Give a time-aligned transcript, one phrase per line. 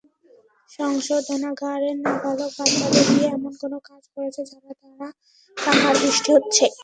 [0.69, 5.07] সংশোধনাগারের নাবালক বাচ্চাদের দিয়ে এমন কোনো কাজ করছে যার দ্বারা
[5.57, 6.65] টাকার বৃষ্টি হচ্ছে।